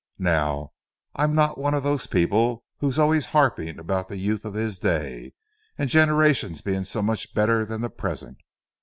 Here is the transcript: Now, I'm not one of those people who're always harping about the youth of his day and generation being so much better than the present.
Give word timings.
Now, 0.17 0.73
I'm 1.15 1.35
not 1.35 1.59
one 1.59 1.75
of 1.75 1.83
those 1.83 2.07
people 2.07 2.63
who're 2.79 2.99
always 2.99 3.27
harping 3.37 3.77
about 3.77 4.09
the 4.09 4.17
youth 4.17 4.45
of 4.45 4.55
his 4.55 4.79
day 4.79 5.33
and 5.77 5.91
generation 5.91 6.55
being 6.65 6.85
so 6.85 7.03
much 7.03 7.35
better 7.35 7.67
than 7.67 7.81
the 7.81 7.89
present. 7.91 8.39